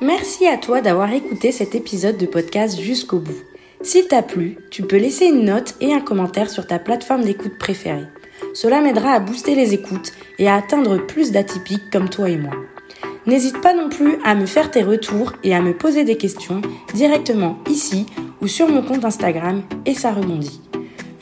Merci 0.00 0.46
à 0.46 0.56
toi 0.56 0.80
d'avoir 0.80 1.12
écouté 1.12 1.52
cet 1.52 1.74
épisode 1.74 2.16
de 2.16 2.26
podcast 2.26 2.80
jusqu'au 2.80 3.18
bout. 3.18 3.42
S'il 3.82 4.06
t'a 4.06 4.22
plu, 4.22 4.58
tu 4.70 4.84
peux 4.84 4.96
laisser 4.96 5.26
une 5.26 5.44
note 5.44 5.74
et 5.80 5.92
un 5.92 6.00
commentaire 6.00 6.50
sur 6.50 6.66
ta 6.66 6.78
plateforme 6.78 7.24
d'écoute 7.24 7.58
préférée. 7.58 8.06
Cela 8.54 8.80
m'aidera 8.80 9.10
à 9.10 9.20
booster 9.20 9.56
les 9.56 9.74
écoutes 9.74 10.12
et 10.38 10.48
à 10.48 10.54
atteindre 10.54 11.04
plus 11.04 11.32
d'atypiques 11.32 11.90
comme 11.90 12.08
toi 12.08 12.30
et 12.30 12.36
moi. 12.36 12.54
N'hésite 13.26 13.60
pas 13.60 13.74
non 13.74 13.88
plus 13.88 14.18
à 14.24 14.36
me 14.36 14.46
faire 14.46 14.70
tes 14.70 14.82
retours 14.82 15.32
et 15.42 15.54
à 15.54 15.60
me 15.60 15.76
poser 15.76 16.04
des 16.04 16.16
questions 16.16 16.62
directement 16.94 17.58
ici 17.68 18.06
ou 18.40 18.46
sur 18.46 18.68
mon 18.68 18.82
compte 18.82 19.04
Instagram 19.04 19.62
et 19.84 19.94
ça 19.94 20.12
rebondit. 20.12 20.60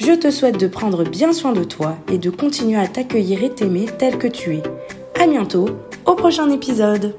Je 0.01 0.13
te 0.13 0.31
souhaite 0.31 0.59
de 0.59 0.67
prendre 0.67 1.05
bien 1.05 1.35
soin 1.35 1.53
de 1.53 1.63
toi 1.63 1.99
et 2.11 2.17
de 2.17 2.31
continuer 2.31 2.79
à 2.81 2.89
t'accueillir 2.89 3.45
et 3.45 3.51
t'aimer 3.51 3.85
tel 3.99 4.17
que 4.17 4.29
tu 4.29 4.57
es. 4.57 4.63
À 5.21 5.27
bientôt, 5.27 5.69
au 6.07 6.15
prochain 6.15 6.51
épisode! 6.51 7.15